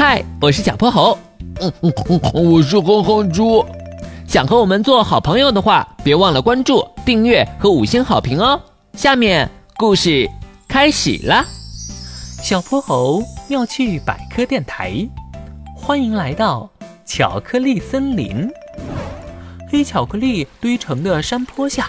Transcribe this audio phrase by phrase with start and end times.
[0.00, 1.18] 嗨，我是小泼猴。
[1.60, 1.92] 嗯嗯
[2.32, 3.66] 嗯，我是哼哼猪。
[4.28, 8.60] 想和我们做好朋友的话，别忘了关注、订阅和五星好评哦。
[8.92, 10.30] 下面故事
[10.68, 11.44] 开始啦。
[12.40, 14.94] 小泼猴妙趣百科电台，
[15.74, 16.70] 欢迎来到
[17.04, 18.48] 巧克力森林。
[19.68, 21.88] 黑巧克力堆成的山坡下，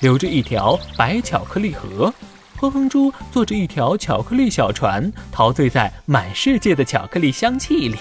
[0.00, 2.10] 流着一条白巧克力河。
[2.62, 7.96] 哼哼猪坐着一条巧克力小船，陶醉在满世界的巧克力香气里。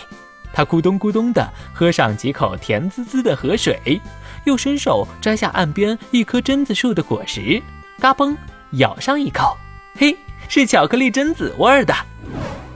[0.53, 3.99] 他咕咚咕咚地喝上几口甜滋滋的河水，
[4.45, 7.59] 又伸手摘下岸边一棵榛子树的果实，
[7.99, 8.37] 嘎嘣
[8.73, 9.57] 咬上一口，
[9.95, 10.15] 嘿，
[10.47, 11.95] 是巧克力榛子味儿的。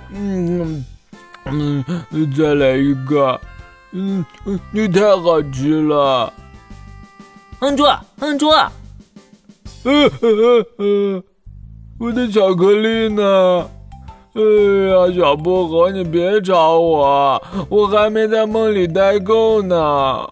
[0.09, 0.83] 嗯
[1.45, 1.85] 嗯，
[2.35, 3.39] 再来一个。
[3.91, 6.33] 嗯嗯，你太好吃了。
[7.59, 7.83] 哼猪，
[8.17, 8.49] 哼猪。
[9.83, 11.23] 嗯嗯嗯嗯。
[11.97, 13.65] 我的巧克力呢？
[14.33, 20.27] 哎呀，小薄荷，你别吵我，我还没在梦里待够呢。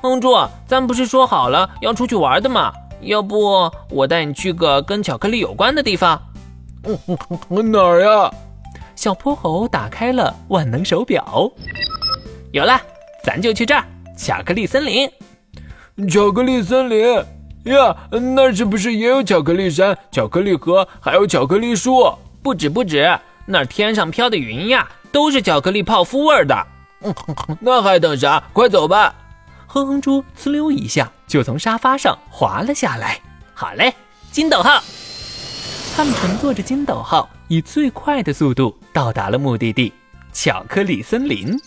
[0.00, 0.32] 哼猪，
[0.68, 2.72] 咱不是说好了要出去玩的吗？
[3.00, 6.20] 要不我带你去个跟巧克力有关的地方？
[7.48, 8.30] 哪儿呀？
[8.94, 11.50] 小泼猴打开了万能手表，
[12.52, 12.80] 有了，
[13.24, 13.84] 咱就去这儿，
[14.16, 15.10] 巧克力森林。
[16.08, 17.20] 巧克力森林。
[17.64, 22.12] 呀，那是不是也有巧克力山、巧克力河，还有巧克力树？
[22.42, 26.66] 不止不止，那天上飘的云呀，都是巧克力泡芙味的。
[27.60, 28.42] 那还等啥？
[28.52, 29.14] 快走吧！
[29.66, 33.18] 哼哼猪呲溜一下就从沙发上滑了下来。
[33.54, 33.94] 好嘞，
[34.30, 34.82] 金斗号！
[35.96, 39.92] 他们乘坐着金斗号，以最快的速度到达了目的地——
[40.32, 41.58] 巧克力森林。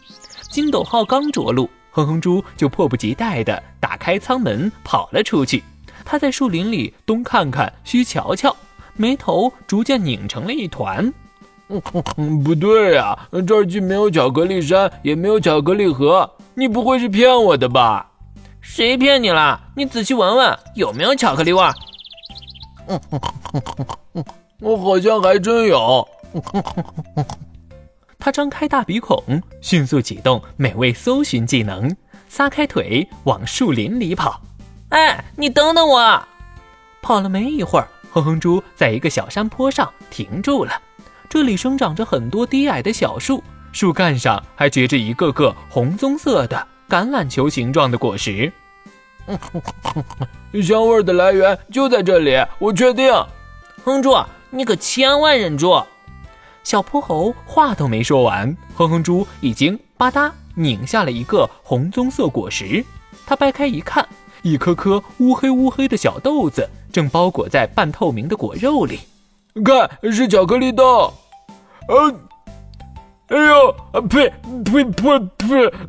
[0.42, 5.64] 金斗号刚着陆，哼哼猪就迫不及待地打开舱门跑了出去。
[6.10, 8.56] 他在树林里东看看西瞧瞧，
[8.96, 11.14] 眉头逐渐拧成了一团。
[12.46, 18.10] 不对呀，这儿既没有巧克力山，也没有巧克力河，你不会是骗我的吧？
[18.62, 19.60] 谁骗你了？
[19.76, 21.62] 你仔细闻闻，有没有巧克力味？
[24.62, 26.08] 我好像还真有。
[28.18, 29.22] 他张开大鼻孔，
[29.60, 31.94] 迅速启动美味搜寻技能，
[32.30, 34.42] 撒开腿往树林里跑。
[34.90, 36.24] 哎，你等等我！
[37.02, 40.82] 跑了没一会儿，哼哼猪在一个小山坡上停住了。
[41.30, 43.44] 这里生长着很多低矮的小树，
[43.74, 48.52] 树干上还结着一个个红棕色的橄榄球形状的果实。
[50.64, 53.14] 香味的来源就在这里，我确定。
[53.84, 54.16] 哼猪，
[54.50, 55.86] 你可千万忍住！
[56.64, 62.84] 小泼猴话都没说完，哼哼猪已经吧嗒拧下了一个红棕色果实。
[63.26, 64.08] 他掰开一看。
[64.50, 69.02] 一颗颗乌黑乌黑的小豆子正包裹在半透明的果肉里，
[69.66, 71.14] 看是巧克力豆。
[71.90, 72.14] 呃，
[73.28, 73.76] 哎呦，
[74.08, 74.32] 呸
[74.64, 75.20] 呸呸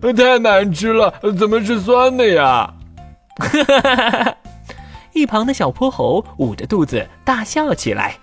[0.00, 2.74] 呸，太难吃了，怎么是酸的呀？
[3.36, 4.36] 哈哈哈哈哈！
[5.12, 8.16] 一旁的小泼猴捂着肚子大笑起来。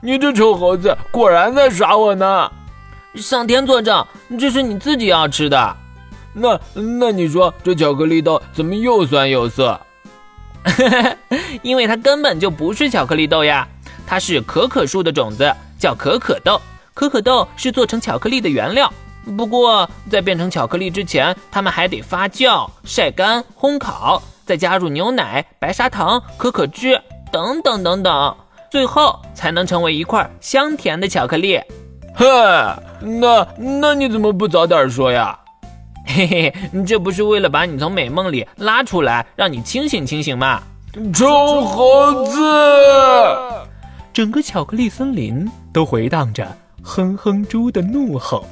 [0.00, 2.50] 你这臭猴子，果然在耍我呢！
[3.16, 4.06] 上天作证，
[4.38, 5.76] 这是你自己要吃的。
[6.32, 9.80] 那那你说这巧克力豆怎么又酸又涩？
[11.62, 13.66] 因为它根本就不是巧克力豆呀，
[14.06, 16.60] 它是可可树的种子，叫可可豆。
[16.94, 18.92] 可可豆是做成巧克力的原料，
[19.36, 27.00] 不过在变成巧克力之前，它们还得发酵、晒干、烘烤，再加入牛奶、白砂糖、可可脂
[27.32, 28.36] 等等等等，
[28.70, 31.60] 最后才能成为一块香甜的巧克力。
[32.14, 32.26] 哼，
[33.20, 35.38] 那那你怎么不早点说呀？
[36.14, 36.54] 嘿嘿，
[36.86, 40.62] 这不是为了把你从美梦里拉出来，让你清醒清醒吗？
[41.14, 42.38] 臭猴子！
[44.12, 46.46] 整个巧克力森林都回荡着
[46.82, 48.44] 哼哼猪的怒吼。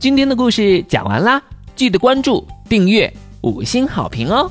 [0.00, 1.40] 今天的故事讲完啦，
[1.76, 4.50] 记得关注、订阅、五星好评哦！